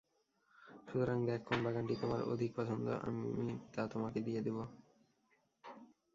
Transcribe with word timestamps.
সুতরাং 0.87 1.17
দেখ 1.25 1.41
কোন্ 1.45 1.59
বাগানটি 1.65 1.95
তোমার 2.01 2.21
অধিক 2.23 2.51
পসন্দ, 2.55 2.87
আমি 3.01 3.29
তা 3.73 3.81
তোমাকে 3.87 4.19
দিয়ে 4.19 4.41
দিব। 4.41 4.57